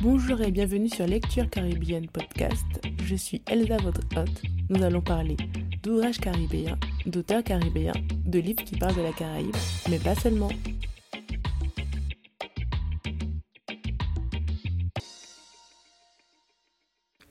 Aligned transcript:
Bonjour 0.00 0.40
et 0.42 0.52
bienvenue 0.52 0.88
sur 0.88 1.08
Lecture 1.08 1.50
Caribéenne 1.50 2.06
Podcast. 2.06 2.64
Je 3.04 3.16
suis 3.16 3.42
Elsa, 3.50 3.78
votre 3.78 4.00
hôte. 4.16 4.42
Nous 4.70 4.84
allons 4.84 5.00
parler 5.00 5.36
d'ouvrages 5.82 6.18
caribéens, 6.18 6.78
d'auteurs 7.06 7.42
caribéens, 7.42 7.94
de 8.24 8.38
livres 8.38 8.62
qui 8.62 8.76
parlent 8.76 8.94
de 8.94 9.02
la 9.02 9.12
Caraïbe, 9.12 9.56
mais 9.90 9.98
pas 9.98 10.14
seulement. 10.14 10.50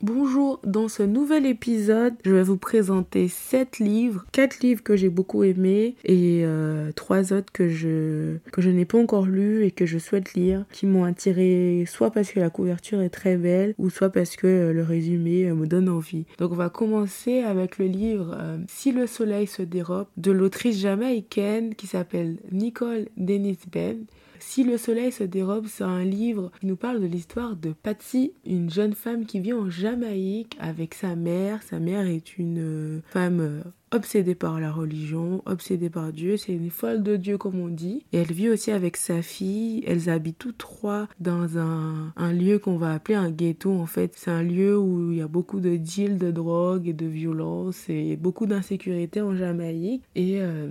Bonjour, 0.07 0.61
dans 0.63 0.87
ce 0.87 1.03
nouvel 1.03 1.45
épisode, 1.45 2.13
je 2.23 2.31
vais 2.31 2.41
vous 2.41 2.55
présenter 2.55 3.27
7 3.27 3.79
livres, 3.79 4.25
4 4.31 4.61
livres 4.61 4.81
que 4.81 4.95
j'ai 4.95 5.09
beaucoup 5.09 5.43
aimés 5.43 5.95
et 6.05 6.43
euh, 6.45 6.93
3 6.93 7.33
autres 7.33 7.51
que 7.51 7.67
je, 7.67 8.37
que 8.53 8.61
je 8.61 8.69
n'ai 8.69 8.85
pas 8.85 8.97
encore 8.97 9.25
lus 9.25 9.65
et 9.65 9.71
que 9.71 9.85
je 9.85 9.97
souhaite 9.97 10.33
lire, 10.33 10.63
qui 10.71 10.85
m'ont 10.85 11.03
attiré 11.03 11.83
soit 11.85 12.09
parce 12.09 12.31
que 12.31 12.39
la 12.39 12.49
couverture 12.49 13.01
est 13.01 13.09
très 13.09 13.35
belle 13.35 13.75
ou 13.77 13.89
soit 13.89 14.09
parce 14.09 14.37
que 14.37 14.47
euh, 14.47 14.71
le 14.71 14.81
résumé 14.81 15.43
euh, 15.49 15.55
me 15.55 15.67
donne 15.67 15.89
envie. 15.89 16.25
Donc 16.37 16.53
on 16.53 16.55
va 16.55 16.69
commencer 16.69 17.41
avec 17.41 17.77
le 17.77 17.87
livre 17.87 18.33
euh, 18.39 18.59
Si 18.69 18.93
le 18.93 19.07
soleil 19.07 19.45
se 19.45 19.61
dérobe 19.61 20.07
de 20.15 20.31
l'autrice 20.31 20.79
jamaïcaine 20.79 21.75
qui 21.75 21.85
s'appelle 21.85 22.37
Nicole 22.53 23.09
Dennis 23.17 23.59
Ben 23.69 24.05
si 24.39 24.63
le 24.63 24.77
soleil 24.77 25.11
se 25.11 25.23
dérobe, 25.23 25.67
c'est 25.67 25.83
un 25.83 26.03
livre 26.03 26.51
qui 26.59 26.65
nous 26.65 26.75
parle 26.75 26.99
de 26.99 27.05
l'histoire 27.05 27.55
de 27.55 27.71
Patsy, 27.71 28.33
une 28.45 28.69
jeune 28.69 28.93
femme 28.93 29.25
qui 29.25 29.39
vit 29.39 29.53
en 29.53 29.69
Jamaïque 29.69 30.57
avec 30.59 30.93
sa 30.93 31.15
mère. 31.15 31.63
Sa 31.63 31.79
mère 31.79 32.07
est 32.07 32.37
une 32.37 32.59
euh, 32.59 33.01
femme 33.09 33.39
euh, 33.39 33.61
obsédée 33.91 34.35
par 34.35 34.59
la 34.59 34.71
religion, 34.71 35.41
obsédée 35.45 35.89
par 35.89 36.11
Dieu, 36.11 36.37
c'est 36.37 36.53
une 36.53 36.69
folle 36.69 37.03
de 37.03 37.15
Dieu 37.15 37.37
comme 37.37 37.59
on 37.59 37.67
dit. 37.67 38.05
Et 38.13 38.17
elle 38.17 38.31
vit 38.31 38.49
aussi 38.49 38.71
avec 38.71 38.97
sa 38.97 39.21
fille, 39.21 39.83
elles 39.87 40.09
habitent 40.09 40.39
toutes 40.39 40.57
trois 40.57 41.07
dans 41.19 41.57
un, 41.57 42.13
un 42.15 42.33
lieu 42.33 42.59
qu'on 42.59 42.77
va 42.77 42.93
appeler 42.93 43.15
un 43.15 43.31
ghetto 43.31 43.71
en 43.71 43.85
fait. 43.85 44.13
C'est 44.15 44.31
un 44.31 44.43
lieu 44.43 44.77
où 44.77 45.11
il 45.11 45.19
y 45.19 45.21
a 45.21 45.27
beaucoup 45.27 45.59
de 45.59 45.77
deals 45.77 46.17
de 46.17 46.31
drogue 46.31 46.87
et 46.87 46.93
de 46.93 47.05
violence 47.05 47.85
et 47.89 48.15
beaucoup 48.15 48.45
d'insécurité 48.45 49.21
en 49.21 49.35
Jamaïque. 49.35 50.03
Et 50.15 50.41
euh, 50.41 50.67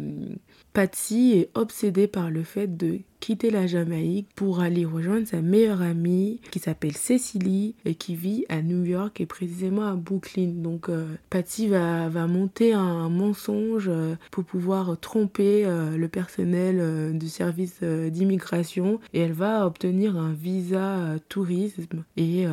Patsy 0.73 1.33
est 1.37 1.51
obsédée 1.55 2.07
par 2.07 2.31
le 2.31 2.43
fait 2.43 2.77
de 2.77 3.01
quitter 3.21 3.51
la 3.51 3.67
Jamaïque 3.67 4.29
pour 4.37 4.61
aller 4.61 4.85
rejoindre 4.85 5.27
sa 5.27 5.41
meilleure 5.41 5.81
amie 5.81 6.41
qui 6.51 6.59
s'appelle 6.59 6.97
Cécilie 6.97 7.75
et 7.85 7.95
qui 7.95 8.15
vit 8.15 8.45
à 8.49 8.63
New 8.63 8.85
York 8.85 9.21
et 9.21 9.27
précisément 9.27 9.87
à 9.87 9.95
Brooklyn. 9.95 10.53
Donc 10.57 10.89
euh, 10.89 11.07
Patsy 11.31 11.67
va, 11.67 12.09
va 12.09 12.27
monter 12.27 12.73
un 12.73 13.06
mensonge 13.09 13.89
euh, 13.89 14.17
pour 14.31 14.45
pouvoir 14.45 14.99
tromper 14.99 15.65
euh, 15.65 15.97
le 15.97 16.09
personnel 16.09 16.79
euh, 16.81 17.13
du 17.13 17.29
service 17.29 17.83
d'immigration 17.83 19.01
et 19.13 19.21
elle 19.21 19.33
va 19.33 19.67
obtenir 19.67 20.17
un 20.17 20.33
visa 20.33 21.17
tourisme 21.29 22.05
et 22.17 22.47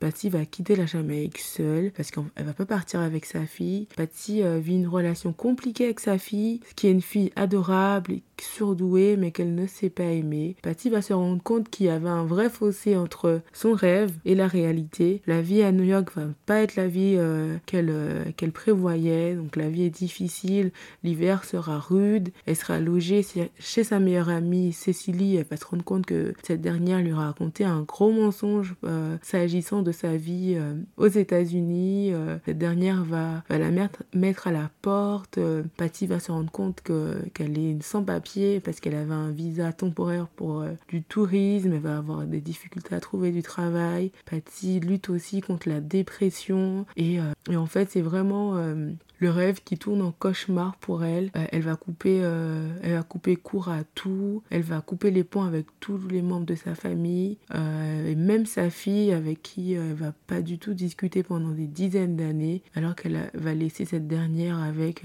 Patsy 0.00 0.28
va 0.28 0.44
quitter 0.44 0.76
la 0.76 0.86
Jamaïque 0.86 1.38
seule 1.38 1.92
parce 1.92 2.10
qu'elle 2.10 2.44
va 2.44 2.52
pas 2.52 2.66
partir 2.66 3.00
avec 3.00 3.24
sa 3.24 3.46
fille. 3.46 3.88
Patsy 3.96 4.42
vit 4.60 4.76
une 4.76 4.86
relation 4.86 5.32
compliquée 5.32 5.84
avec 5.84 6.00
sa 6.00 6.18
fille, 6.18 6.60
qui 6.76 6.86
est 6.86 6.92
une 6.92 7.02
fille 7.02 7.32
adorable 7.36 8.14
surdouée 8.42 9.16
mais 9.16 9.30
qu'elle 9.30 9.54
ne 9.54 9.66
sait 9.66 9.90
pas 9.90 10.04
aimer. 10.04 10.56
Patty 10.62 10.90
va 10.90 11.02
se 11.02 11.12
rendre 11.12 11.42
compte 11.42 11.68
qu'il 11.68 11.86
y 11.86 11.88
avait 11.88 12.08
un 12.08 12.24
vrai 12.24 12.50
fossé 12.50 12.96
entre 12.96 13.40
son 13.52 13.72
rêve 13.72 14.12
et 14.24 14.34
la 14.34 14.46
réalité. 14.46 15.22
La 15.26 15.42
vie 15.42 15.62
à 15.62 15.72
New 15.72 15.84
York 15.84 16.10
va 16.16 16.26
pas 16.46 16.60
être 16.60 16.76
la 16.76 16.88
vie 16.88 17.14
euh, 17.16 17.56
qu'elle 17.66 17.90
euh, 17.90 18.24
qu'elle 18.36 18.52
prévoyait. 18.52 19.34
Donc 19.34 19.56
la 19.56 19.68
vie 19.68 19.84
est 19.84 19.90
difficile, 19.90 20.72
l'hiver 21.04 21.44
sera 21.44 21.78
rude. 21.78 22.30
Elle 22.46 22.56
sera 22.56 22.78
logée 22.78 23.24
chez 23.58 23.84
sa 23.84 23.98
meilleure 23.98 24.28
amie 24.28 24.72
Cécilie. 24.72 25.36
Elle 25.36 25.46
va 25.50 25.56
se 25.56 25.64
rendre 25.64 25.84
compte 25.84 26.06
que 26.06 26.34
cette 26.42 26.60
dernière 26.60 27.00
lui 27.00 27.12
a 27.12 27.16
raconté 27.16 27.64
un 27.64 27.82
gros 27.82 28.10
mensonge 28.10 28.74
euh, 28.84 29.16
s'agissant 29.22 29.82
de 29.82 29.92
sa 29.92 30.16
vie 30.16 30.58
aux 30.96 31.08
États-Unis. 31.08 32.12
Cette 32.44 32.58
dernière 32.58 33.04
va, 33.04 33.42
la 33.48 33.70
mettre, 34.14 34.46
à 34.46 34.52
la 34.52 34.70
porte. 34.82 35.38
Patty 35.76 36.06
va 36.06 36.20
se 36.20 36.32
rendre 36.32 36.50
compte 36.50 36.80
que 36.82 37.16
qu'elle 37.34 37.58
est 37.58 37.82
sans-papier 37.82 38.31
parce 38.64 38.80
qu'elle 38.80 38.94
avait 38.94 39.12
un 39.12 39.30
visa 39.30 39.72
temporaire 39.72 40.26
pour 40.26 40.60
euh, 40.60 40.72
du 40.88 41.02
tourisme. 41.02 41.72
Elle 41.72 41.80
va 41.80 41.98
avoir 41.98 42.22
des 42.22 42.40
difficultés 42.40 42.94
à 42.94 43.00
trouver 43.00 43.30
du 43.30 43.42
travail. 43.42 44.12
Patty 44.30 44.80
lutte 44.80 45.10
aussi 45.10 45.40
contre 45.40 45.68
la 45.68 45.80
dépression 45.80 46.86
et, 46.96 47.20
euh, 47.20 47.32
et 47.50 47.56
en 47.56 47.66
fait 47.66 47.90
c'est 47.90 48.00
vraiment 48.00 48.56
euh, 48.56 48.90
le 49.18 49.30
rêve 49.30 49.60
qui 49.64 49.76
tourne 49.78 50.02
en 50.02 50.12
cauchemar 50.12 50.76
pour 50.76 51.04
elle. 51.04 51.30
Elle 51.34 51.62
va 51.62 51.76
couper, 51.76 52.16
elle 52.16 52.94
va 52.94 53.02
couper 53.04 53.36
court 53.36 53.68
à 53.68 53.84
tout. 53.94 54.42
Elle 54.50 54.62
va 54.62 54.80
couper 54.80 55.12
les 55.12 55.22
ponts 55.22 55.44
avec 55.44 55.66
tous 55.78 56.00
les 56.08 56.22
membres 56.22 56.46
de 56.46 56.56
sa 56.56 56.74
famille 56.74 57.38
et 57.54 58.16
même 58.16 58.46
sa 58.46 58.68
fille 58.68 59.12
avec 59.12 59.40
qui 59.40 59.74
elle 59.74 59.94
va 59.94 60.12
pas 60.26 60.42
du 60.42 60.58
tout 60.58 60.74
discuter 60.74 61.22
pendant 61.22 61.50
des 61.50 61.68
dizaines 61.68 62.16
d'années, 62.16 62.64
alors 62.74 62.96
qu'elle 62.96 63.30
va 63.34 63.54
laisser 63.54 63.84
cette 63.84 64.08
dernière 64.08 64.58
avec 64.58 65.04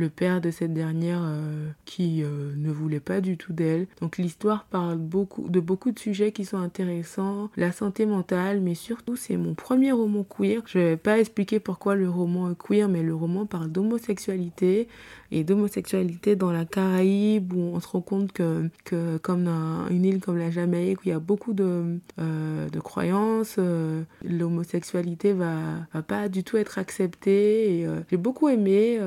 le 0.00 0.08
père 0.08 0.40
de 0.40 0.50
cette 0.50 0.72
dernière 0.72 1.20
euh, 1.22 1.70
qui 1.84 2.24
euh, 2.24 2.54
ne 2.56 2.72
voulait 2.72 3.00
pas 3.00 3.20
du 3.20 3.36
tout 3.36 3.52
d'elle. 3.52 3.86
Donc 4.00 4.16
l'histoire 4.16 4.64
parle 4.64 4.96
beaucoup 4.96 5.48
de 5.48 5.60
beaucoup 5.60 5.92
de 5.92 5.98
sujets 5.98 6.32
qui 6.32 6.44
sont 6.44 6.56
intéressants, 6.58 7.50
la 7.56 7.70
santé 7.70 8.06
mentale, 8.06 8.60
mais 8.60 8.74
surtout 8.74 9.14
c'est 9.14 9.36
mon 9.36 9.54
premier 9.54 9.92
roman 9.92 10.24
queer. 10.24 10.62
Je 10.66 10.78
vais 10.78 10.96
pas 10.96 11.18
expliquer 11.18 11.60
pourquoi 11.60 11.94
le 11.94 12.08
roman 12.08 12.50
est 12.50 12.58
queer, 12.58 12.88
mais 12.88 13.02
le 13.02 13.14
roman 13.14 13.46
parle 13.46 13.70
d'homosexualité 13.70 14.88
et 15.32 15.44
d'homosexualité 15.44 16.36
dans 16.36 16.50
la 16.50 16.64
Caraïbe 16.64 17.52
où 17.52 17.60
on 17.74 17.80
se 17.80 17.88
rend 17.88 18.00
compte 18.00 18.32
que, 18.32 18.68
que 18.84 19.16
comme 19.18 19.46
une 19.90 20.04
île 20.04 20.20
comme 20.20 20.36
la 20.36 20.50
Jamaïque 20.50 21.00
où 21.00 21.02
il 21.06 21.10
y 21.10 21.12
a 21.12 21.20
beaucoup 21.20 21.52
de, 21.52 21.98
euh, 22.18 22.68
de 22.68 22.80
croyances, 22.80 23.56
euh, 23.58 24.02
l'homosexualité 24.24 25.32
va, 25.32 25.54
va 25.92 26.02
pas 26.02 26.28
du 26.28 26.42
tout 26.42 26.56
être 26.56 26.78
acceptée. 26.78 27.84
Euh, 27.86 28.00
j'ai 28.10 28.16
beaucoup 28.16 28.48
aimé. 28.48 28.98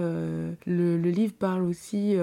le, 0.66 0.97
livre 1.13 1.33
parle 1.38 1.63
aussi 1.63 2.16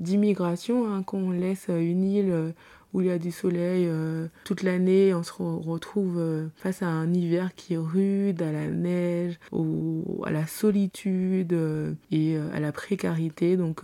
d'immigration, 0.00 0.92
hein, 0.92 1.02
quand 1.04 1.18
on 1.18 1.30
laisse 1.30 1.66
une 1.68 2.02
île. 2.02 2.54
Où 2.94 3.00
il 3.00 3.08
y 3.08 3.10
a 3.10 3.18
du 3.18 3.32
soleil 3.32 3.86
euh, 3.88 4.28
toute 4.44 4.62
l'année, 4.62 5.12
on 5.12 5.22
se 5.22 5.32
re- 5.32 5.62
retrouve 5.62 6.16
euh, 6.18 6.46
face 6.56 6.80
à 6.80 6.86
un 6.86 7.12
hiver 7.12 7.54
qui 7.56 7.74
est 7.74 7.78
rude, 7.78 8.40
à 8.40 8.52
la 8.52 8.68
neige, 8.68 9.38
à 10.24 10.30
la 10.30 10.46
solitude 10.46 11.52
euh, 11.52 11.92
et 12.10 12.36
à 12.36 12.60
la 12.60 12.72
précarité. 12.72 13.56
Donc 13.56 13.82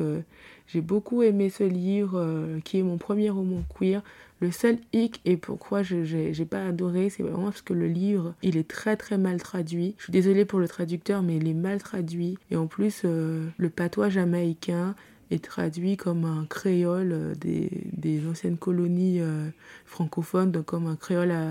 j'ai 0.69 0.81
beaucoup 0.81 1.23
aimé 1.23 1.51
ce 1.51 1.65
livre 1.65 2.59
qui 2.65 2.79
est 2.79 2.83
mon 2.83 2.97
premier 2.97 3.29
roman 3.31 3.63
queer. 3.77 4.03
Le 4.41 4.51
seul 4.51 4.79
hic 4.95 5.21
et 5.27 5.37
pourquoi 5.37 5.83
je 5.83 6.05
j'ai 6.05 6.45
pas 6.47 6.65
adoré, 6.65 7.11
c'est 7.11 7.23
vraiment 7.23 7.45
parce 7.45 7.61
que 7.61 7.75
le 7.75 7.89
livre, 7.89 8.35
il 8.43 8.57
est 8.57 8.69
très 8.69 8.97
très 8.97 9.19
mal 9.19 9.43
traduit. 9.43 9.95
Je 9.99 10.05
suis 10.05 10.13
désolée 10.13 10.45
pour 10.47 10.61
le 10.61 10.69
traducteur, 10.69 11.23
mais 11.23 11.37
il 11.37 11.47
est 11.49 11.55
mal 11.55 11.83
traduit. 11.83 12.39
Et 12.51 12.57
en 12.57 12.67
plus, 12.67 13.03
le 13.05 13.69
patois 13.69 14.09
jamaïcain 14.09 14.95
est 15.31 15.45
traduit 15.45 15.97
comme 15.97 16.25
un 16.25 16.45
créole 16.49 17.13
euh, 17.13 17.35
des, 17.35 17.71
des 17.93 18.27
anciennes 18.27 18.57
colonies 18.57 19.21
euh, 19.21 19.49
francophones, 19.87 20.51
donc 20.51 20.67
comme 20.67 20.87
un 20.87 20.97
créole 20.97 21.31
à, 21.31 21.47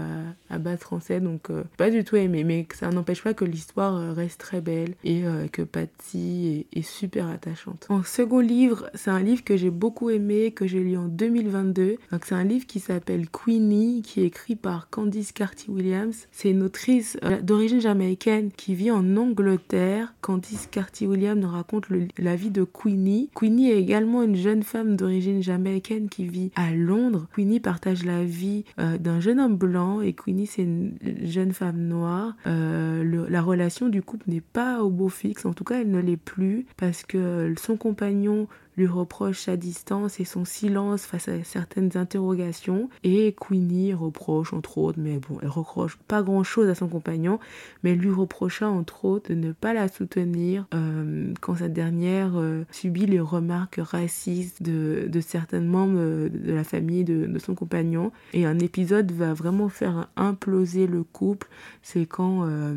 à 0.50 0.58
base 0.58 0.80
français. 0.80 1.20
Donc, 1.20 1.50
euh, 1.50 1.64
pas 1.78 1.90
du 1.90 2.04
tout 2.04 2.16
aimé, 2.16 2.44
mais 2.44 2.68
ça 2.74 2.90
n'empêche 2.90 3.24
pas 3.24 3.34
que 3.34 3.46
l'histoire 3.46 4.16
reste 4.16 4.40
très 4.40 4.62
belle 4.62 4.96
et 5.04 5.24
que 5.52 5.62
Patty 5.62 6.66
est, 6.74 6.82
super 6.82 7.28
attachante. 7.28 7.86
En 7.90 8.04
second 8.04 8.40
livre, 8.40 8.90
c'est 8.94 9.12
un 9.12 9.22
livre 9.22 9.44
que 9.44 9.58
j'ai 9.58 9.70
beaucoup 9.70 10.10
aimé, 10.10 10.52
que 10.52 10.66
j'ai 10.66 10.80
lu 10.80 10.98
en 10.98 11.06
2022. 11.06 11.98
Donc, 12.12 12.26
c'est 12.26 12.36
un 12.36 12.44
livre 12.44 12.66
qui 12.66 12.80
s'appelle 12.80 13.28
Queenie, 13.30 14.02
qui 14.02 14.22
est 14.22 14.26
écrit 14.26 14.56
par 14.56 14.90
Candice 14.90 15.32
Carty-Williams. 15.32 16.28
C'est 16.32 16.52
une 16.52 16.64
autrice 16.64 17.18
d'origine 17.44 17.82
jamaïcaine 17.82 18.52
qui 18.52 18.76
vit 18.76 18.92
en 18.92 19.18
Angleterre. 19.18 20.14
Candice 20.22 20.68
Carty-Williams 20.72 21.40
nous 21.40 21.50
raconte 21.50 21.86
la 22.18 22.36
vie 22.36 22.52
de 22.52 22.64
Queenie. 22.64 23.30
Queenie 23.36 23.69
est 23.70 23.80
également 23.80 24.24
une 24.24 24.36
jeune 24.36 24.64
femme 24.64 24.96
d'origine 24.96 25.42
jamaïcaine 25.42 26.10
qui 26.10 26.26
vit 26.26 26.52
à 26.56 26.72
Londres. 26.72 27.28
Queenie 27.36 27.60
partage 27.60 28.06
la 28.06 28.24
vie 28.24 28.66
euh, 28.80 28.98
d'un 28.98 29.20
jeune 29.20 29.40
homme 29.40 29.56
blanc 29.56 30.02
et 30.02 30.14
Queenie 30.14 30.48
c'est 30.48 30.64
une 30.64 30.94
jeune 31.24 31.52
femme 31.52 31.80
noire. 31.80 32.36
Euh, 32.48 33.28
la 33.30 33.42
relation 33.42 33.90
du 33.90 34.02
couple 34.02 34.26
n'est 34.28 34.42
pas 34.42 34.84
au 34.84 34.90
beau 34.90 35.10
fixe, 35.10 35.46
en 35.46 35.54
tout 35.54 35.64
cas 35.64 35.82
elle 35.82 35.92
ne 35.92 36.00
l'est 36.00 36.18
plus 36.18 36.66
parce 36.78 37.04
que 37.04 37.54
son 37.60 37.78
compagnon 37.78 38.48
lui 38.80 38.88
reproche 38.88 39.42
sa 39.42 39.58
distance 39.58 40.20
et 40.20 40.26
son 40.26 40.46
silence 40.46 41.04
face 41.04 41.28
à 41.28 41.44
certaines 41.44 41.92
interrogations. 41.96 42.90
Et 43.04 43.36
Queenie 43.40 43.94
reproche, 43.94 44.54
entre 44.54 44.78
autres, 44.78 45.00
mais 45.00 45.20
bon, 45.20 45.38
elle 45.42 45.50
reproche 45.50 45.98
pas 46.08 46.24
grand 46.24 46.44
chose 46.44 46.70
à 46.70 46.76
son 46.76 46.88
compagnon, 46.88 47.40
mais 47.84 47.96
lui 47.96 48.10
reprocha, 48.10 48.68
entre 48.68 49.06
autres, 49.06 49.30
de 49.30 49.36
ne 49.36 49.52
pas 49.52 49.74
la 49.74 49.88
soutenir 49.90 50.66
euh, 50.74 51.34
quand 51.42 51.58
cette 51.58 51.74
dernière 51.74 52.32
euh, 52.38 52.64
subit 52.72 53.06
les 53.06 53.20
remarques 53.20 53.80
racistes 53.82 54.64
de, 54.64 55.08
de 55.08 55.22
certains 55.22 55.60
membres 55.60 56.30
de 56.30 56.54
la 56.54 56.64
famille 56.64 57.04
de, 57.04 57.26
de 57.26 57.40
son 57.40 57.56
compagnon. 57.56 58.12
Et 58.34 58.46
un 58.46 58.60
épisode 58.60 59.12
va 59.12 59.34
vraiment 59.34 59.70
faire 59.70 60.08
imploser 60.16 60.88
le 60.88 61.04
couple. 61.04 61.48
C'est 61.82 62.06
quand 62.06 62.46
euh, 62.46 62.76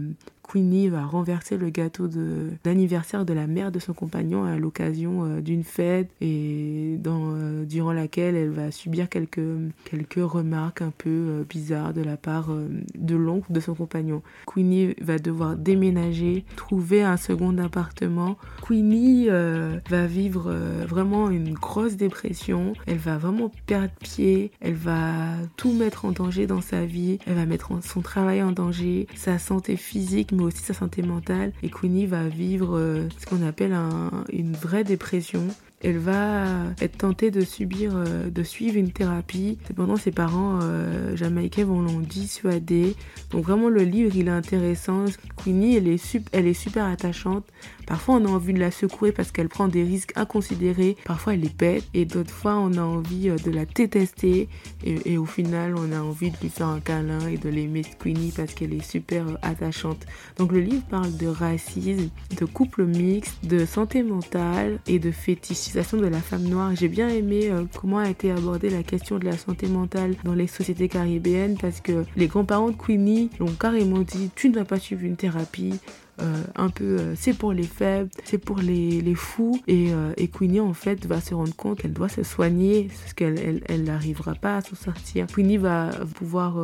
Queenie 0.53 0.89
va 0.89 1.07
renverser 1.07 1.57
le 1.57 1.71
gâteau 1.71 2.09
d'anniversaire 2.63 3.25
de, 3.25 3.33
la 3.33 3.47
mère 3.47 3.73
de 3.73 3.79
son 3.79 3.95
compagnon 3.95 4.45
à 4.45 4.57
l'occasion 4.57 5.25
euh, 5.25 5.41
d'une 5.41 5.65
fête 5.65 6.11
et 6.21 6.97
dans, 6.99 7.35
euh, 7.35 7.65
durant 7.65 7.93
laquelle 7.93 8.37
elle 8.37 8.51
va 8.51 8.71
subir 8.71 9.09
quelques, 9.09 9.41
quelques 9.85 10.21
remarques 10.23 10.83
un 10.83 10.93
peu 10.97 11.45
bizarres 11.49 11.95
de 11.95 12.03
la 12.03 12.17
part 12.17 12.51
de 12.95 13.17
l'oncle 13.17 13.51
de 13.53 13.61
son 13.61 13.75
compagnon. 13.75 14.23
Queenie 14.47 14.95
va 15.01 15.19
devoir 15.19 15.57
déménager, 15.57 16.45
trouver 16.57 17.03
un 17.03 17.17
second 17.17 17.57
appartement. 17.59 18.37
Queenie 18.67 19.29
va 19.29 20.07
vivre 20.07 20.53
vraiment 20.87 21.31
une 21.31 21.55
grosse 21.55 21.97
dépression. 21.97 22.75
Elle 22.87 22.99
va 22.99 23.19
vraiment 23.19 23.51
perdre 23.67 23.93
pied. 24.01 24.51
Elle 24.61 24.75
va 24.75 25.37
tout 25.57 25.73
mettre 25.73 26.05
en 26.05 26.13
danger 26.13 26.47
dans 26.47 26.61
sa 26.61 26.85
vie. 26.85 27.19
Elle 27.27 27.35
va 27.35 27.47
mettre 27.47 27.73
son 27.83 28.01
travail 28.01 28.43
en 28.43 28.53
danger, 28.53 29.07
sa 29.15 29.39
santé 29.39 29.77
physique, 29.77 30.33
aussi 30.43 30.63
sa 30.63 30.75
santé 30.75 31.03
mentale. 31.03 31.53
Et 31.63 31.71
Queenie 31.71 32.07
va 32.07 32.29
vivre 32.29 32.77
euh, 32.77 33.09
ce 33.19 33.27
qu'on 33.27 33.47
appelle 33.47 33.77
une 34.31 34.53
vraie 34.53 34.85
dépression 34.85 35.47
elle 35.83 35.99
va 35.99 36.45
être 36.81 36.99
tentée 36.99 37.31
de 37.31 37.41
subir, 37.41 37.93
euh, 37.95 38.31
de 38.31 38.43
suivre 38.43 38.77
une 38.77 38.93
thérapie. 38.93 39.59
Cependant, 39.67 39.97
ses 39.97 40.13
parents 40.13 40.61
euh, 40.63 41.17
jamaïcains 41.17 41.65
vont 41.65 41.83
l'en 41.83 41.99
dissuader. 41.99 42.95
Donc 43.31 43.45
vraiment, 43.45 43.69
le 43.69 43.83
livre, 43.83 44.15
il 44.15 44.29
est 44.29 44.31
intéressant. 44.31 45.07
Queenie, 45.45 45.77
elle 45.77 45.89
est, 45.89 46.19
elle 46.33 46.47
est 46.47 46.55
super 46.55 46.85
attachante. 46.85 47.45
Parfois, 47.87 48.17
on 48.17 48.25
a 48.25 48.29
envie 48.29 48.53
de 48.53 48.61
la 48.61 48.71
secouer 48.71 49.13
parce 49.13 49.33
qu'elle 49.33 49.49
prend 49.49 49.69
des 49.69 49.83
risques 49.83 50.13
inconsidérés. 50.15 50.97
Parfois, 51.05 51.35
elle 51.35 51.41
les 51.41 51.49
pète. 51.49 51.85
Et 51.95 52.05
d'autres 52.05 52.33
fois, 52.33 52.55
on 52.55 52.73
a 52.75 52.83
envie 52.83 53.29
euh, 53.29 53.37
de 53.37 53.51
la 53.51 53.65
détester. 53.65 54.49
Et, 54.85 55.19
au 55.19 55.27
final, 55.27 55.75
on 55.77 55.93
a 55.93 56.01
envie 56.01 56.31
de 56.31 56.37
lui 56.41 56.49
faire 56.49 56.69
un 56.69 56.81
câlin 56.81 57.27
et 57.29 57.37
de 57.37 57.49
l'aimer, 57.49 57.83
Queenie, 57.99 58.33
parce 58.35 58.55
qu'elle 58.55 58.73
est 58.73 58.89
super 58.89 59.25
attachante. 59.43 60.07
Donc, 60.39 60.53
le 60.53 60.61
livre 60.61 60.85
parle 60.89 61.17
de 61.17 61.27
racisme, 61.27 62.09
de 62.39 62.45
couple 62.45 62.85
mixte, 62.85 63.45
de 63.45 63.65
santé 63.65 64.03
mentale 64.03 64.79
et 64.87 64.99
de 64.99 65.11
de 65.75 66.07
la 66.07 66.21
femme 66.21 66.43
noire. 66.43 66.73
J'ai 66.77 66.89
bien 66.89 67.09
aimé 67.09 67.49
euh, 67.51 67.65
comment 67.81 67.99
a 67.99 68.11
été 68.11 68.31
abordée 68.31 68.69
la 68.69 68.83
question 68.83 69.19
de 69.19 69.25
la 69.25 69.39
santé 69.39 69.69
mentale 69.69 70.15
dans 70.23 70.35
les 70.35 70.47
sociétés 70.47 70.87
caribéennes 70.87 71.57
parce 71.59 71.81
que 71.81 72.05
les 72.15 72.27
grands-parents 72.27 72.71
de 72.71 72.77
Queenie 72.77 73.31
l'ont 73.41 73.55
carrément 73.59 74.01
dit 74.01 74.31
tu 74.35 74.51
ne 74.51 74.55
vas 74.55 74.67
pas 74.67 74.79
suivre 74.79 75.03
une 75.03 75.17
thérapie, 75.17 75.81
euh, 76.21 76.43
un 76.57 76.69
peu 76.69 76.99
euh, 76.99 77.15
c'est 77.17 77.33
pour 77.33 77.53
les 77.53 77.63
faibles, 77.63 78.11
c'est 78.25 78.39
pour 78.39 78.59
les, 78.59 79.01
les 79.01 79.15
fous. 79.15 79.61
Et, 79.67 79.91
et, 80.17 80.29
Queenie 80.29 80.61
en 80.61 80.75
fait 80.75 81.07
va 81.07 81.21
se 81.21 81.35
rendre 81.35 81.55
compte 81.55 81.81
qu'elle 81.81 81.93
doit 81.93 82.09
se 82.09 82.23
soigner 82.23 82.89
parce 83.01 83.13
qu'elle 83.15 83.63
elle, 83.67 83.85
n'arrivera 83.85 84.35
pas 84.35 84.57
à 84.57 84.61
s'en 84.61 84.77
sortir. 84.77 85.27
Queenie 85.27 85.59
va 85.59 85.91
pouvoir 86.15 86.57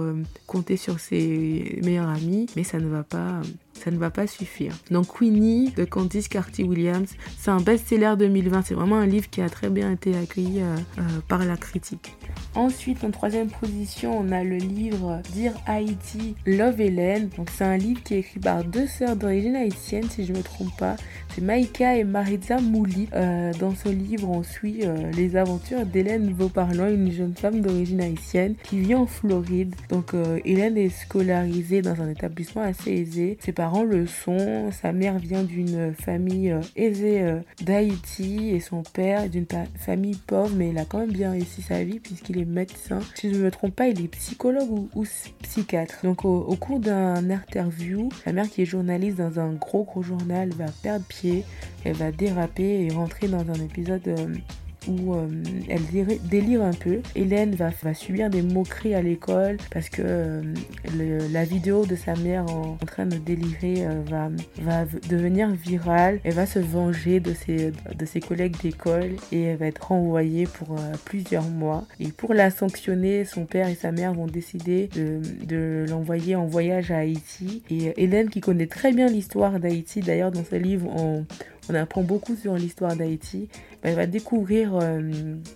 compter 0.46 0.76
sur 0.76 1.00
ses 1.00 1.80
meilleurs 1.84 2.08
amis, 2.08 2.46
mais 2.56 2.64
ça 2.64 2.78
ne 2.78 2.88
va 2.88 3.02
pas 3.02 3.40
ça 3.78 3.90
ne 3.90 3.96
va 3.98 4.10
pas 4.10 4.26
suffire. 4.26 4.74
Donc 4.90 5.18
Queenie 5.18 5.70
de 5.70 5.84
Candice 5.84 6.28
Carty-Williams, 6.28 7.14
c'est 7.38 7.50
un 7.50 7.60
best-seller 7.60 8.14
2020. 8.18 8.62
C'est 8.62 8.74
vraiment 8.74 8.96
un 8.96 9.06
livre 9.06 9.30
qui 9.30 9.40
a 9.40 9.48
très 9.48 9.70
bien 9.70 9.92
été 9.92 10.16
accueilli 10.16 10.60
euh, 10.60 10.76
euh, 10.98 11.02
par 11.28 11.44
la 11.44 11.56
critique. 11.56 12.16
Ensuite, 12.58 13.04
en 13.04 13.12
troisième 13.12 13.48
position, 13.48 14.18
on 14.18 14.32
a 14.32 14.42
le 14.42 14.56
livre 14.56 15.20
Dire 15.32 15.52
Haïti, 15.66 16.34
Love 16.44 16.80
Hélène. 16.80 17.28
Donc 17.36 17.50
c'est 17.56 17.64
un 17.64 17.76
livre 17.76 18.02
qui 18.02 18.14
est 18.14 18.18
écrit 18.18 18.40
par 18.40 18.64
deux 18.64 18.88
sœurs 18.88 19.14
d'origine 19.14 19.54
haïtienne, 19.54 20.10
si 20.10 20.24
je 20.26 20.32
ne 20.32 20.38
me 20.38 20.42
trompe 20.42 20.76
pas. 20.76 20.96
C'est 21.34 21.40
Maïka 21.40 21.96
et 21.96 22.02
Maritza 22.04 22.58
Mouli. 22.60 23.08
Euh, 23.14 23.52
dans 23.60 23.74
ce 23.76 23.88
livre, 23.88 24.28
on 24.28 24.42
suit 24.42 24.82
les 25.16 25.36
aventures 25.36 25.86
d'Hélène 25.86 26.32
Vauparlant, 26.32 26.88
une 26.88 27.12
jeune 27.12 27.34
femme 27.34 27.60
d'origine 27.60 28.00
haïtienne 28.00 28.56
qui 28.64 28.80
vit 28.80 28.96
en 28.96 29.06
Floride. 29.06 29.74
Donc 29.88 30.14
Hélène 30.44 30.76
est 30.76 30.88
scolarisée 30.88 31.80
dans 31.80 32.02
un 32.02 32.10
établissement 32.10 32.62
assez 32.62 32.90
aisé. 32.90 33.38
Ses 33.40 33.52
parents 33.52 33.84
le 33.84 34.06
sont. 34.06 34.70
Sa 34.72 34.92
mère 34.92 35.18
vient 35.18 35.44
d'une 35.44 35.94
famille 35.94 36.50
euh, 36.50 36.60
aisée 36.76 37.22
euh, 37.22 37.40
d'Haïti 37.62 38.50
et 38.50 38.60
son 38.60 38.82
père 38.82 39.28
d'une 39.28 39.46
famille 39.76 40.16
pauvre, 40.26 40.54
mais 40.56 40.70
il 40.70 40.78
a 40.78 40.84
quand 40.84 40.98
même 40.98 41.12
bien 41.12 41.30
réussi 41.32 41.62
sa 41.62 41.84
vie 41.84 42.00
puisqu'il 42.00 42.38
est 42.38 42.47
médecin. 42.48 43.00
Si 43.14 43.30
je 43.30 43.36
ne 43.36 43.44
me 43.44 43.50
trompe 43.50 43.74
pas, 43.74 43.88
il 43.88 44.02
est 44.02 44.08
psychologue 44.08 44.88
ou, 44.94 45.06
psychiatre. 45.42 45.96
Donc 46.02 46.24
au, 46.24 46.56
cours 46.56 46.80
d'un 46.80 47.30
interview, 47.30 48.08
la 48.26 48.32
mère 48.32 48.48
qui 48.48 48.62
est 48.62 48.66
journaliste 48.66 49.18
dans 49.18 49.38
un 49.38 49.52
gros 49.52 49.84
gros 49.84 50.02
journal 50.02 50.50
va 50.50 50.66
perdre 50.82 51.04
pied, 51.06 51.44
elle 51.84 51.94
va 51.94 52.10
déraper 52.10 52.86
et 52.86 52.90
rentrer 52.90 53.28
dans 53.28 53.48
un 53.50 53.60
épisode 53.64 54.06
euh, 54.08 54.34
euh, 54.88 55.26
elle 55.68 55.82
délire 56.28 56.62
un 56.62 56.72
peu. 56.72 57.00
Hélène 57.14 57.54
va, 57.54 57.70
subir 57.94 58.30
des 58.30 58.42
moqueries 58.42 58.94
à 58.94 59.02
l'école 59.02 59.56
parce 59.70 59.88
que 59.88 60.02
euh, 60.02 60.42
la 61.32 61.44
vidéo 61.44 61.86
de 61.86 61.96
sa 61.96 62.14
mère 62.16 62.46
en, 62.50 62.76
train 62.86 63.06
de 63.06 63.16
délirer 63.16 63.86
euh, 63.86 64.02
va, 64.60 64.84
devenir 65.08 65.50
virale. 65.50 66.20
Elle 66.24 66.34
va 66.34 66.46
se 66.46 66.58
venger 66.58 67.20
de 67.20 67.32
ses, 67.34 68.20
collègues 68.20 68.56
d'école 68.62 69.10
et 69.32 69.42
elle 69.42 69.56
va 69.58 69.66
être 69.66 69.88
renvoyée 69.88 70.46
pour 70.46 70.76
plusieurs 71.04 71.48
mois. 71.48 71.84
Et 72.00 72.08
pour 72.08 72.34
la 72.34 72.50
sanctionner, 72.50 73.24
son 73.24 73.46
père 73.46 73.68
et 73.68 73.74
sa 73.74 73.92
mère 73.92 74.14
vont 74.14 74.26
décider 74.26 74.88
de, 74.94 75.20
de 75.46 75.86
l'envoyer 75.88 76.36
en 76.36 76.46
voyage 76.46 76.90
à 76.90 76.98
Haïti. 76.98 77.62
Et 77.70 77.92
Hélène, 78.02 78.28
qui 78.28 78.40
connaît 78.40 78.66
très 78.66 78.92
bien 78.92 79.06
l'histoire 79.06 79.60
d'Haïti, 79.60 80.00
d'ailleurs 80.00 80.32
dans 80.32 80.44
ce 80.44 80.56
livre, 80.56 80.88
on, 80.96 81.24
on 81.68 81.74
apprend 81.74 82.02
beaucoup 82.02 82.34
sur 82.36 82.54
l'histoire 82.54 82.96
d'Haïti. 82.96 83.48
Elle 83.82 83.94
va 83.94 84.06
découvrir 84.06 84.74
euh, 84.74 85.00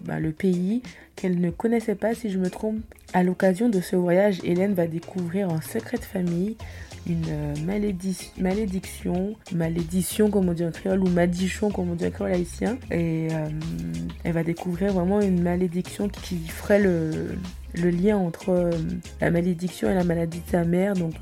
bah, 0.02 0.20
le 0.20 0.32
pays 0.32 0.82
qu'elle 1.16 1.40
ne 1.40 1.50
connaissait 1.50 1.94
pas, 1.94 2.14
si 2.14 2.30
je 2.30 2.38
me 2.38 2.50
trompe. 2.50 2.80
À 3.12 3.22
l'occasion 3.22 3.68
de 3.68 3.80
ce 3.80 3.96
voyage, 3.96 4.38
Hélène 4.44 4.74
va 4.74 4.86
découvrir 4.86 5.50
en 5.50 5.60
secret 5.60 5.98
de 5.98 6.04
famille 6.04 6.56
une 7.06 7.24
euh, 7.28 7.54
malédiction, 7.66 9.34
malédiction 9.52 10.30
comme 10.30 10.48
on 10.48 10.52
dit 10.52 10.64
en 10.64 10.70
créole 10.70 11.00
ou 11.00 11.08
madichon 11.08 11.70
comme 11.70 11.90
on 11.90 11.94
dit 11.94 12.06
en 12.06 12.10
créole 12.10 12.32
haïtien. 12.32 12.78
Et 12.90 13.28
euh, 13.32 13.48
elle 14.24 14.32
va 14.32 14.44
découvrir 14.44 14.92
vraiment 14.92 15.20
une 15.20 15.42
malédiction 15.42 16.08
qui 16.08 16.38
ferait 16.46 16.80
le, 16.80 17.36
le 17.74 17.90
lien 17.90 18.16
entre 18.16 18.70
la 19.20 19.30
malédiction 19.30 19.90
et 19.90 19.94
la 19.94 20.04
maladie 20.04 20.40
de 20.40 20.50
sa 20.50 20.64
mère. 20.64 20.94
Donc 20.94 21.14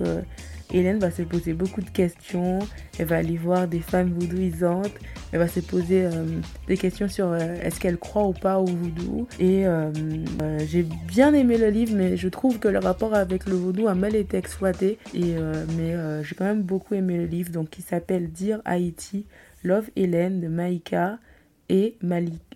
Hélène 0.72 0.98
va 0.98 1.10
se 1.10 1.22
poser 1.22 1.52
beaucoup 1.52 1.80
de 1.80 1.90
questions, 1.90 2.58
elle 2.98 3.06
va 3.06 3.16
aller 3.16 3.36
voir 3.36 3.66
des 3.68 3.80
femmes 3.80 4.12
voodooisantes, 4.12 4.92
elle 5.32 5.38
va 5.38 5.48
se 5.48 5.60
poser 5.60 6.04
euh, 6.04 6.24
des 6.66 6.76
questions 6.76 7.08
sur 7.08 7.26
euh, 7.26 7.54
est-ce 7.62 7.80
qu'elle 7.80 7.98
croit 7.98 8.26
ou 8.26 8.32
pas 8.32 8.58
au 8.58 8.66
voodoo. 8.66 9.26
Et 9.38 9.66
euh, 9.66 9.90
j'ai 10.66 10.82
bien 10.82 11.34
aimé 11.34 11.58
le 11.58 11.68
livre, 11.68 11.94
mais 11.96 12.16
je 12.16 12.28
trouve 12.28 12.58
que 12.58 12.68
le 12.68 12.78
rapport 12.78 13.14
avec 13.14 13.46
le 13.46 13.54
voodoo 13.54 13.88
a 13.88 13.94
mal 13.94 14.14
été 14.14 14.36
exploité. 14.36 14.98
Et, 15.14 15.34
mais 15.76 15.94
j'ai 16.22 16.34
quand 16.34 16.44
même 16.44 16.62
beaucoup 16.62 16.94
aimé 16.94 17.16
le 17.16 17.26
livre, 17.26 17.50
donc 17.50 17.70
qui 17.70 17.82
s'appelle 17.82 18.30
Dire 18.30 18.60
Haïti, 18.64 19.26
Love 19.64 19.90
Hélène 19.96 20.40
de 20.40 20.48
Maïka 20.48 21.18
et 21.70 21.96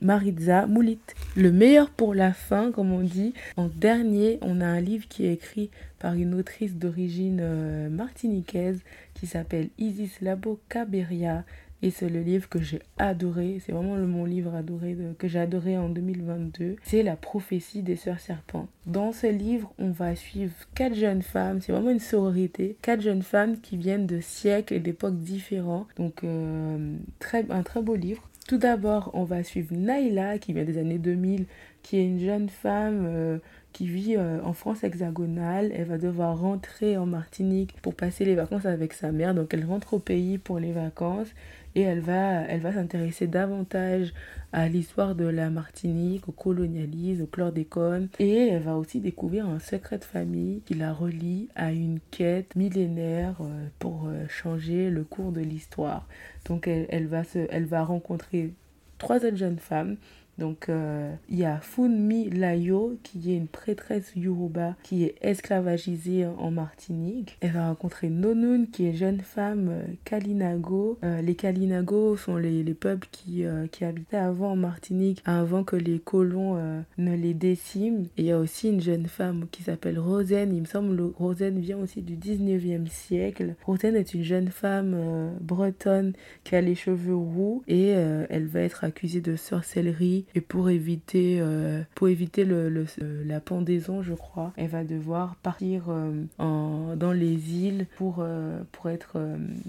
Maritza 0.02 0.66
Moulit. 0.66 0.98
Le 1.36 1.52
meilleur 1.52 1.88
pour 1.90 2.14
la 2.14 2.32
fin, 2.32 2.72
comme 2.72 2.92
on 2.92 3.00
dit. 3.00 3.32
En 3.56 3.68
dernier, 3.68 4.38
on 4.42 4.60
a 4.60 4.66
un 4.66 4.80
livre 4.80 5.06
qui 5.08 5.24
est 5.24 5.32
écrit 5.32 5.70
par 6.00 6.14
une 6.14 6.34
autrice 6.34 6.74
d'origine 6.74 7.38
euh, 7.40 7.88
martiniquaise 7.88 8.82
qui 9.14 9.26
s'appelle 9.26 9.70
Isis 9.78 10.20
Labo 10.20 10.60
Caberia. 10.68 11.44
Et 11.80 11.90
c'est 11.90 12.08
le 12.08 12.22
livre 12.22 12.48
que 12.48 12.60
j'ai 12.60 12.80
adoré. 12.98 13.60
C'est 13.64 13.72
vraiment 13.72 13.96
mon 13.96 14.24
livre 14.24 14.54
adoré 14.54 14.96
que 15.18 15.28
j'ai 15.28 15.38
adoré 15.38 15.76
en 15.76 15.90
2022. 15.90 16.76
C'est 16.82 17.02
La 17.02 17.14
prophétie 17.14 17.82
des 17.82 17.96
sœurs 17.96 18.20
serpents. 18.20 18.68
Dans 18.86 19.12
ce 19.12 19.26
livre, 19.26 19.72
on 19.78 19.90
va 19.90 20.16
suivre 20.16 20.54
quatre 20.74 20.94
jeunes 20.94 21.22
femmes. 21.22 21.60
C'est 21.60 21.72
vraiment 21.72 21.90
une 21.90 22.00
sororité. 22.00 22.78
Quatre 22.80 23.02
jeunes 23.02 23.22
femmes 23.22 23.60
qui 23.60 23.76
viennent 23.76 24.06
de 24.06 24.20
siècles 24.20 24.74
et 24.74 24.80
d'époques 24.80 25.18
différents. 25.20 25.86
Donc, 25.96 26.24
euh, 26.24 26.96
très, 27.18 27.44
un 27.50 27.62
très 27.62 27.82
beau 27.82 27.96
livre. 27.96 28.28
Tout 28.46 28.58
d'abord, 28.58 29.10
on 29.14 29.24
va 29.24 29.42
suivre 29.42 29.74
Naila, 29.74 30.38
qui 30.38 30.52
vient 30.52 30.64
des 30.64 30.76
années 30.76 30.98
2000, 30.98 31.46
qui 31.82 31.96
est 31.96 32.04
une 32.04 32.20
jeune 32.20 32.50
femme 32.50 33.04
euh, 33.06 33.38
qui 33.72 33.86
vit 33.86 34.16
euh, 34.16 34.42
en 34.42 34.52
France 34.52 34.84
hexagonale. 34.84 35.72
Elle 35.74 35.86
va 35.86 35.96
devoir 35.96 36.38
rentrer 36.38 36.98
en 36.98 37.06
Martinique 37.06 37.74
pour 37.80 37.94
passer 37.94 38.26
les 38.26 38.34
vacances 38.34 38.66
avec 38.66 38.92
sa 38.92 39.12
mère. 39.12 39.34
Donc 39.34 39.54
elle 39.54 39.64
rentre 39.64 39.94
au 39.94 39.98
pays 39.98 40.36
pour 40.36 40.58
les 40.58 40.72
vacances 40.72 41.28
et 41.74 41.82
elle 41.82 42.00
va, 42.00 42.42
elle 42.42 42.60
va 42.60 42.72
s'intéresser 42.72 43.26
davantage 43.26 44.12
à 44.52 44.68
l'histoire 44.68 45.14
de 45.14 45.24
la 45.24 45.50
Martinique, 45.50 46.28
au 46.28 46.32
colonialisme, 46.32 47.22
au 47.22 47.26
chlordécone. 47.26 48.08
Et 48.18 48.48
elle 48.48 48.62
va 48.62 48.76
aussi 48.76 49.00
découvrir 49.00 49.48
un 49.48 49.58
secret 49.58 49.98
de 49.98 50.04
famille 50.04 50.60
qui 50.66 50.74
la 50.74 50.92
relie 50.92 51.48
à 51.56 51.72
une 51.72 51.98
quête 52.10 52.54
millénaire 52.54 53.36
euh, 53.40 53.66
pour 53.78 54.08
changer 54.28 54.90
le 54.90 55.04
cours 55.04 55.32
de 55.32 55.40
l'histoire. 55.40 56.06
Donc 56.46 56.68
elle, 56.68 57.06
va 57.06 57.24
se, 57.24 57.46
elle 57.50 57.66
va 57.66 57.82
rencontrer 57.82 58.52
trois 58.98 59.16
autres 59.24 59.36
jeunes 59.36 59.58
femmes 59.58 59.96
Donc 60.38 60.68
euh, 60.68 61.12
il 61.28 61.38
y 61.38 61.44
a 61.44 61.58
Funmi 61.60 62.30
Layo 62.30 62.98
qui 63.02 63.32
est 63.32 63.36
une 63.36 63.46
prêtresse 63.46 64.12
Yoruba 64.16 64.74
qui 64.82 65.04
est 65.04 65.14
esclavagisée 65.20 66.26
en 66.26 66.50
Martinique. 66.50 67.36
Elle 67.40 67.52
va 67.52 67.68
rencontrer 67.68 68.08
Nonun 68.08 68.66
qui 68.66 68.86
est 68.86 68.94
jeune 68.94 69.20
femme 69.20 69.68
euh, 69.70 69.82
Kalinago. 70.04 70.98
Euh, 71.04 71.20
les 71.22 71.34
Kalinago 71.34 72.16
sont 72.16 72.36
les, 72.36 72.64
les 72.64 72.74
peuples 72.74 73.08
qui, 73.10 73.44
qui 73.70 73.84
habitaient 73.84 74.16
avant 74.16 74.52
en 74.52 74.56
Martinique 74.56 75.22
avant 75.24 75.64
que 75.64 75.76
les 75.76 75.98
colons 75.98 76.56
ne 76.98 77.14
les 77.14 77.34
déciment. 77.34 78.06
Et 78.16 78.22
il 78.22 78.24
y 78.26 78.32
a 78.32 78.38
aussi 78.38 78.68
une 78.68 78.80
jeune 78.80 79.06
femme 79.06 79.46
qui 79.50 79.62
s'appelle 79.62 79.98
Rosen. 79.98 80.54
Il 80.54 80.62
me 80.62 80.66
semble 80.66 80.96
que 80.96 81.16
Rosen 81.16 81.58
vient 81.60 81.78
aussi 81.78 82.02
du 82.02 82.16
19e 82.16 82.86
siècle. 82.88 83.54
Rosen 83.64 83.96
est 83.96 84.14
une 84.14 84.22
jeune 84.22 84.48
femme 84.48 84.96
bretonne 85.40 86.12
qui 86.42 86.56
a 86.56 86.60
les 86.60 86.74
cheveux 86.74 87.16
roux 87.16 87.62
et 87.68 87.88
elle 87.88 88.46
va 88.46 88.60
être 88.60 88.84
accusée 88.84 89.20
de 89.20 89.36
sorcellerie 89.36 90.23
et 90.34 90.40
pour 90.40 90.70
éviter, 90.70 91.38
euh, 91.40 91.82
pour 91.94 92.08
éviter 92.08 92.44
le, 92.44 92.86
euh, 93.02 93.24
la 93.24 93.40
pendaison, 93.40 94.02
je 94.02 94.14
crois, 94.14 94.52
elle 94.56 94.68
va 94.68 94.84
devoir 94.84 95.36
partir 95.36 95.84
euh, 95.88 96.24
en, 96.38 96.96
dans 96.96 97.12
les 97.12 97.54
îles 97.54 97.86
pour, 97.96 98.24
pour 98.72 98.90
être 98.90 99.18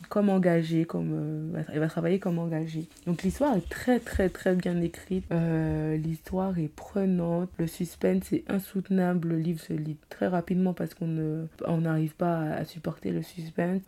comme 0.10 0.30
engagée, 0.30 0.86
comme, 0.86 1.54
elle 1.72 1.80
va 1.80 1.88
travailler 1.88 2.20
comme 2.20 2.40
engagée. 2.40 2.88
Donc 3.06 3.24
l'histoire 3.24 3.56
est 3.56 3.70
très 3.70 4.00
très 4.00 4.30
très 4.30 4.56
bien 4.56 4.82
écrite, 4.82 5.26
l'histoire 6.04 6.58
est 6.60 6.74
prenante, 6.74 7.50
le 7.58 7.68
suspense 7.68 8.32
est 8.34 8.44
insoutenable, 8.50 9.30
le 9.30 9.38
livre 9.38 9.60
se 9.60 9.74
lit 9.74 9.98
très 10.10 10.28
rapidement 10.28 10.74
parce 10.74 10.94
qu'on 10.94 11.08
ne 11.08 11.46
on 11.66 11.82
n'arrive 11.82 12.16
pas 12.16 12.40
à, 12.42 12.66
supporter 12.66 13.12
le 13.12 13.22
suspense. 13.22 13.82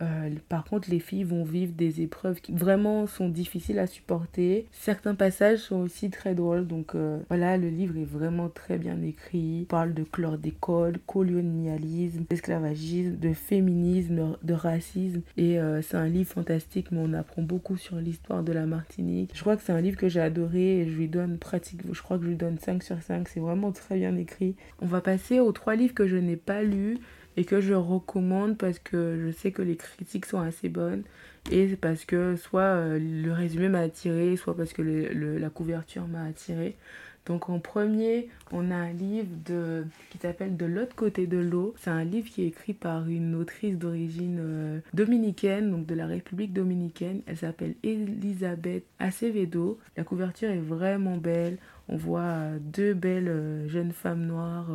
par 0.48 0.64
contre, 0.64 0.90
les 0.90 1.00
filles 1.00 1.24
vont 1.24 1.44
vivre 1.44 1.72
des 1.72 2.00
épreuves 2.00 2.40
qui 2.40 2.52
vraiment 2.52 3.06
sont 3.06 3.28
difficiles 3.28 3.78
à 3.78 3.86
supporter. 3.86 4.66
Certains 4.72 5.14
passages 5.14 5.58
sont 5.58 5.76
aussi 5.76 6.10
très 6.10 6.34
drôles 6.34 6.57
donc 6.66 6.94
euh, 6.94 7.18
voilà, 7.28 7.56
le 7.56 7.68
livre 7.68 7.96
est 7.96 8.04
vraiment 8.04 8.48
très 8.48 8.78
bien 8.78 9.00
écrit. 9.02 9.60
Il 9.60 9.66
parle 9.66 9.94
de 9.94 10.04
chlordécole, 10.04 10.98
colonialisme, 11.06 12.24
d'esclavagisme, 12.28 13.16
de 13.16 13.32
féminisme, 13.32 14.36
de 14.42 14.54
racisme. 14.54 15.22
Et 15.36 15.58
euh, 15.58 15.82
c'est 15.82 15.96
un 15.96 16.08
livre 16.08 16.30
fantastique, 16.30 16.90
mais 16.90 17.00
on 17.02 17.12
apprend 17.12 17.42
beaucoup 17.42 17.76
sur 17.76 17.96
l'histoire 17.96 18.42
de 18.42 18.52
la 18.52 18.66
Martinique. 18.66 19.30
Je 19.34 19.40
crois 19.40 19.56
que 19.56 19.62
c'est 19.62 19.72
un 19.72 19.80
livre 19.80 19.96
que 19.96 20.08
j'ai 20.08 20.20
adoré 20.20 20.80
et 20.80 20.88
je 20.88 20.96
lui 20.96 21.08
donne 21.08 21.38
pratique, 21.38 21.80
je 21.90 22.02
crois 22.02 22.18
que 22.18 22.24
je 22.24 22.30
lui 22.30 22.36
donne 22.36 22.58
5 22.58 22.82
sur 22.82 23.00
5. 23.02 23.28
C'est 23.28 23.40
vraiment 23.40 23.72
très 23.72 23.96
bien 23.96 24.16
écrit. 24.16 24.54
On 24.80 24.86
va 24.86 25.00
passer 25.00 25.40
aux 25.40 25.52
trois 25.52 25.76
livres 25.76 25.94
que 25.94 26.06
je 26.06 26.16
n'ai 26.16 26.36
pas 26.36 26.62
lus 26.62 26.98
et 27.38 27.44
que 27.44 27.60
je 27.60 27.72
recommande 27.72 28.58
parce 28.58 28.80
que 28.80 29.16
je 29.24 29.30
sais 29.30 29.52
que 29.52 29.62
les 29.62 29.76
critiques 29.76 30.26
sont 30.26 30.40
assez 30.40 30.68
bonnes. 30.68 31.04
Et 31.52 31.68
c'est 31.68 31.76
parce 31.76 32.04
que 32.04 32.34
soit 32.34 32.62
euh, 32.62 32.98
le 32.98 33.32
résumé 33.32 33.68
m'a 33.68 33.78
attiré, 33.78 34.36
soit 34.36 34.56
parce 34.56 34.72
que 34.72 34.82
la 34.82 35.48
couverture 35.48 36.08
m'a 36.08 36.24
attiré. 36.24 36.76
Donc 37.26 37.48
en 37.48 37.60
premier, 37.60 38.28
on 38.50 38.72
a 38.72 38.74
un 38.74 38.92
livre 38.92 39.28
de, 39.46 39.84
qui 40.10 40.18
s'appelle 40.18 40.56
De 40.56 40.66
l'autre 40.66 40.96
côté 40.96 41.28
de 41.28 41.38
l'eau. 41.38 41.74
C'est 41.78 41.90
un 41.90 42.02
livre 42.02 42.28
qui 42.28 42.42
est 42.42 42.48
écrit 42.48 42.72
par 42.72 43.08
une 43.08 43.36
autrice 43.36 43.78
d'origine 43.78 44.38
euh, 44.40 44.80
dominicaine, 44.92 45.70
donc 45.70 45.86
de 45.86 45.94
la 45.94 46.06
République 46.06 46.52
dominicaine. 46.52 47.20
Elle 47.26 47.36
s'appelle 47.36 47.76
Elisabeth 47.84 48.84
Acevedo. 48.98 49.78
La 49.96 50.02
couverture 50.02 50.50
est 50.50 50.58
vraiment 50.58 51.18
belle. 51.18 51.58
On 51.88 51.96
voit 51.96 52.20
euh, 52.20 52.58
deux 52.60 52.94
belles 52.94 53.28
euh, 53.28 53.68
jeunes 53.68 53.92
femmes 53.92 54.26
noires, 54.26 54.68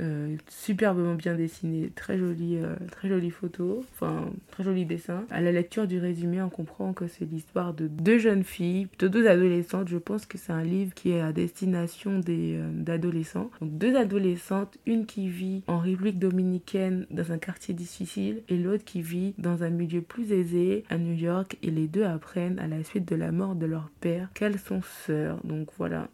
euh, 0.00 0.36
superbement 0.48 1.14
bien 1.14 1.34
dessinées, 1.34 1.90
très 1.94 2.18
jolies, 2.18 2.58
très 2.90 3.08
jolies 3.08 3.30
photos, 3.30 3.84
enfin 3.92 4.30
très 4.50 4.64
jolis 4.64 4.84
dessins. 4.84 5.24
À 5.30 5.40
la 5.40 5.52
lecture 5.52 5.86
du 5.86 5.98
résumé, 5.98 6.42
on 6.42 6.48
comprend 6.48 6.92
que 6.92 7.06
c'est 7.06 7.24
l'histoire 7.24 7.74
de 7.74 7.86
deux 7.86 8.18
jeunes 8.18 8.44
filles, 8.44 8.86
plutôt 8.86 9.08
deux 9.08 9.26
adolescentes. 9.28 9.88
Je 9.88 9.98
pense 9.98 10.26
que 10.26 10.38
c'est 10.38 10.52
un 10.52 10.62
livre 10.62 10.94
qui 10.94 11.10
est 11.10 11.20
à 11.20 11.32
destination 11.32 12.18
des 12.18 12.58
d'adolescents. 12.72 13.50
Donc 13.60 13.76
deux 13.78 13.96
adolescentes, 13.96 14.78
une 14.86 15.06
qui 15.06 15.28
vit 15.28 15.62
en 15.66 15.78
République 15.78 16.18
dominicaine 16.18 17.06
dans 17.10 17.32
un 17.32 17.38
quartier 17.38 17.74
difficile 17.74 18.42
et 18.48 18.56
l'autre 18.56 18.84
qui 18.84 19.02
vit 19.02 19.34
dans 19.38 19.62
un 19.62 19.70
milieu 19.70 20.00
plus 20.00 20.32
aisé 20.32 20.84
à 20.90 20.98
New 20.98 21.14
York. 21.14 21.56
Et 21.62 21.70
les 21.70 21.86
deux 21.86 22.04
apprennent 22.04 22.58
à 22.58 22.66
la 22.66 22.82
suite 22.84 23.08
de 23.08 23.16
la 23.16 23.32
mort 23.32 23.54
de 23.54 23.66
leur 23.66 23.90
père 24.00 24.28
qu'elles 24.34 24.58
sont 24.58 24.82
sœurs. 25.06 25.38
Donc 25.44 25.68
voilà. 25.76 26.08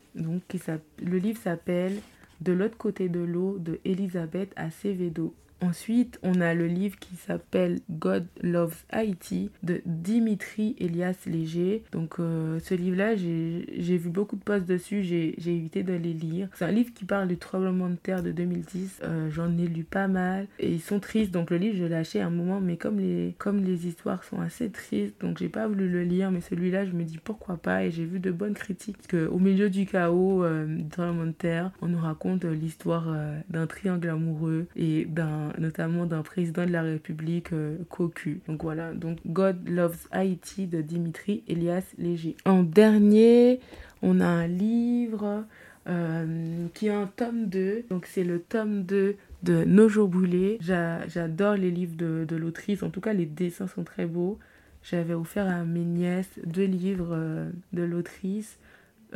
Le 1.03 1.19
livre 1.19 1.41
s'appelle 1.41 2.01
De 2.41 2.53
l'autre 2.53 2.77
côté 2.77 3.09
de 3.09 3.21
l'eau 3.21 3.59
de 3.59 3.81
Elisabeth 3.85 4.53
Acevedo. 4.57 5.35
Ensuite, 5.65 6.19
on 6.23 6.43
a 6.43 6.53
le 6.53 6.67
livre 6.67 6.99
qui 6.99 7.17
s'appelle 7.17 7.81
God 7.91 8.27
Loves 8.43 8.85
Haiti 8.93 9.51
de 9.63 9.81
Dimitri 9.87 10.77
Elias 10.79 11.17
Léger. 11.25 11.85
Donc, 11.91 12.17
euh, 12.21 12.59
ce 12.61 12.75
livre-là, 12.75 13.17
j'ai 13.17 13.97
vu 13.97 14.11
beaucoup 14.11 14.37
de 14.37 14.43
posts 14.43 14.67
dessus, 14.67 15.03
j'ai 15.03 15.35
évité 15.47 15.83
de 15.83 15.95
les 15.95 16.13
lire. 16.13 16.49
C'est 16.55 16.67
un 16.67 16.71
livre 16.71 16.93
qui 16.93 17.07
parle 17.07 17.29
du 17.29 17.39
tremblement 17.39 17.89
de 17.89 17.95
terre 17.95 18.23
de 18.23 18.31
2010. 18.31 19.01
Euh, 19.05 19.31
j'en 19.31 19.57
ai 19.57 19.67
lu 19.67 19.85
pas 19.85 20.07
mal 20.07 20.49
et 20.59 20.71
ils 20.71 20.83
sont 20.83 21.01
tristes. 21.01 21.31
Donc, 21.31 21.51
le 21.51 21.57
livre, 21.57 21.79
je 21.79 21.85
l'ai 21.85 21.95
acheté 21.95 22.21
à 22.21 22.27
un 22.27 22.31
moment, 22.31 22.61
mais 22.61 22.77
comme 22.77 22.99
les, 22.99 23.35
comme 23.39 23.65
les 23.65 23.87
histoires 23.87 24.23
sont 24.25 24.41
assez 24.43 24.69
tristes, 24.69 25.19
donc 25.23 25.39
j'ai 25.39 25.49
pas 25.49 25.67
voulu 25.67 25.89
le 25.89 26.03
lire. 26.03 26.31
Mais 26.31 26.43
celui-là, 26.43 26.85
je 26.85 26.93
me 26.93 27.05
dis 27.05 27.19
pourquoi 27.25 27.57
pas 27.57 27.85
et 27.85 27.91
j'ai 27.91 28.05
vu 28.05 28.21
de 28.21 28.31
bonnes 28.31 28.55
critiques. 28.55 28.99
Parce 28.99 29.09
qu'au 29.09 29.39
milieu 29.39 29.71
du 29.71 29.87
chaos 29.87 30.45
euh, 30.45 30.67
du 30.67 30.89
tremblement 30.89 31.25
de 31.25 31.33
terre, 31.33 31.71
on 31.81 31.89
nous 31.89 32.01
raconte 32.01 32.45
l'histoire 32.45 33.07
d'un 33.49 33.67
triangle 33.67 34.11
amoureux 34.11 34.67
et 34.77 35.07
d'un 35.07 35.54
notamment 35.59 36.07
d'un 36.07 36.23
président 36.23 36.65
de 36.67 36.71
la 36.71 36.83
République 36.83 37.53
euh, 37.53 37.77
cocu. 37.89 38.41
Donc 38.49 38.63
voilà, 38.63 38.93
donc 38.93 39.19
God 39.27 39.69
Loves 39.69 40.07
Haiti 40.13 40.67
de 40.67 40.81
Dimitri 40.81 41.43
Elias 41.49 41.85
Léger. 41.99 42.37
En 42.45 42.63
dernier, 42.63 43.61
on 44.03 44.21
a 44.21 44.27
un 44.27 44.47
livre 44.47 45.45
euh, 45.87 46.67
qui 46.75 46.87
est 46.87 46.95
un 46.95 47.11
tome 47.17 47.47
2. 47.47 47.85
Donc 47.91 48.07
c'est 48.07 48.25
le 48.25 48.41
tome 48.41 48.85
2 48.85 49.17
de 49.43 49.65
Nos 49.65 49.89
jours. 49.89 50.11
J'adore 50.61 51.55
les 51.55 51.71
livres 51.71 51.97
de, 51.97 52.25
de 52.27 52.37
l'autrice, 52.37 52.83
en 52.83 52.91
tout 52.91 53.01
cas 53.01 53.13
les 53.13 53.27
dessins 53.27 53.67
sont 53.67 53.85
très 53.85 54.07
beaux. 54.07 54.39
J'avais 54.83 55.15
offert 55.15 55.47
à 55.49 55.65
mes 55.65 55.85
nièces 55.85 56.39
deux 56.45 56.67
livres 56.67 57.13
euh, 57.13 57.51
de 57.73 57.83
l'autrice. 57.83 58.59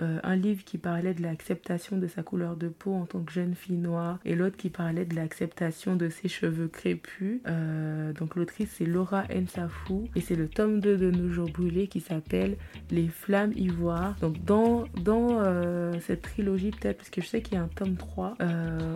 Euh, 0.01 0.19
un 0.23 0.37
livre 0.37 0.63
qui 0.65 0.79
parlait 0.79 1.15
de 1.15 1.23
l'acceptation 1.23 1.97
de 1.97 2.07
sa 2.07 2.23
couleur 2.23 2.57
de 2.57 2.69
peau 2.69 2.95
en 2.95 3.07
tant 3.07 3.21
que 3.21 3.33
jeune 3.33 3.55
fille 3.55 3.77
noire 3.77 4.19
et 4.25 4.35
l'autre 4.35 4.57
qui 4.57 4.71
parlait 4.71 5.05
de 5.05 5.15
l'acceptation 5.17 5.97
de 5.97 6.09
ses 6.09 6.29
cheveux 6.29 6.69
crépus. 6.69 7.41
Euh, 7.47 8.13
donc 8.13 8.37
l'autrice 8.37 8.71
c'est 8.77 8.85
Laura 8.85 9.25
Nsafou 9.25 10.09
et 10.15 10.21
c'est 10.21 10.37
le 10.37 10.49
tome 10.49 10.81
2 10.81 10.97
de 10.97 11.11
Nos 11.11 11.31
jours 11.31 11.51
brûlés 11.51 11.89
qui 11.89 12.01
s'appelle 12.01 12.57
Les 12.91 13.09
flammes 13.09 13.53
ivoires. 13.57 14.15
Donc 14.21 14.43
dans, 14.45 14.85
dans 15.03 15.41
euh, 15.41 15.95
cette 16.01 16.23
trilogie 16.23 16.71
peut-être, 16.71 16.99
parce 16.99 17.11
que 17.11 17.21
je 17.21 17.27
sais 17.27 17.43
qu'il 17.43 17.55
y 17.55 17.57
a 17.57 17.63
un 17.63 17.69
tome 17.69 17.97
3, 17.97 18.37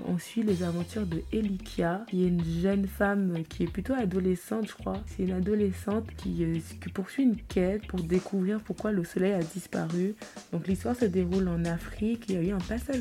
on 0.06 0.18
suit 0.18 0.42
les 0.42 0.62
aventures 0.62 1.06
de 1.06 1.22
Elikia 1.32 2.04
qui 2.08 2.24
est 2.24 2.28
une 2.28 2.44
jeune 2.44 2.86
femme 2.86 3.42
qui 3.48 3.64
est 3.64 3.70
plutôt 3.70 3.94
adolescente 3.94 4.68
je 4.68 4.74
crois. 4.74 4.98
C'est 5.06 5.24
une 5.24 5.32
adolescente 5.32 6.06
qui, 6.16 6.46
qui 6.80 6.88
poursuit 6.90 7.24
une 7.24 7.36
quête 7.36 7.86
pour 7.88 8.00
découvrir 8.00 8.60
pourquoi 8.60 8.92
le 8.92 9.04
soleil 9.04 9.32
a 9.32 9.42
disparu. 9.42 10.14
Donc 10.52 10.66
l'histoire 10.68 10.91
se 10.94 11.04
déroule 11.04 11.48
en 11.48 11.64
Afrique. 11.64 12.24
Il 12.28 12.34
y 12.34 12.38
a 12.38 12.42
eu 12.42 12.50
un 12.52 12.58
passage 12.58 13.00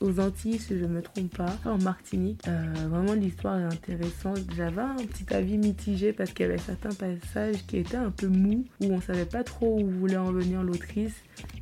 aux, 0.00 0.20
Antilles, 0.20 0.58
si 0.58 0.78
je 0.78 0.84
ne 0.84 0.88
me 0.88 1.02
trompe 1.02 1.36
pas, 1.36 1.56
en 1.64 1.78
Martinique. 1.78 2.40
Euh, 2.48 2.72
vraiment, 2.88 3.14
l'histoire 3.14 3.58
est 3.58 3.64
intéressante. 3.64 4.40
J'avais 4.56 4.82
un 4.82 4.96
petit 4.96 5.32
avis 5.34 5.58
mitigé 5.58 6.12
parce 6.12 6.32
qu'il 6.32 6.46
y 6.46 6.48
avait 6.48 6.58
certains 6.58 6.94
passages 6.94 7.64
qui 7.66 7.78
étaient 7.78 7.96
un 7.96 8.10
peu 8.10 8.28
mous, 8.28 8.64
où 8.80 8.92
on 8.92 9.00
savait 9.00 9.24
pas 9.24 9.44
trop 9.44 9.80
où 9.80 9.88
voulait 9.88 10.16
en 10.16 10.32
venir 10.32 10.62
l'autrice. 10.62 11.14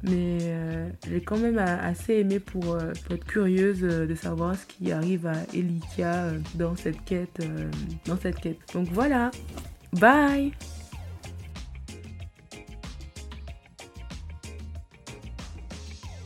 Mais 0.02 0.38
euh, 0.42 0.88
j'ai 1.08 1.20
quand 1.20 1.38
même 1.38 1.58
assez 1.58 2.14
aimé 2.14 2.40
pour, 2.40 2.74
euh, 2.74 2.92
pour 3.04 3.14
être 3.14 3.24
curieuse 3.24 3.80
de 3.80 4.14
savoir 4.14 4.56
ce 4.56 4.66
qui 4.66 4.92
arrive 4.92 5.26
à 5.26 5.34
Elikia 5.54 6.32
dans 6.54 6.76
cette 6.76 7.04
quête. 7.04 7.40
dans 8.06 8.16
cette 8.16 8.40
quête. 8.40 8.58
Donc 8.74 8.88
voilà. 8.92 9.30
Bye 9.92 10.52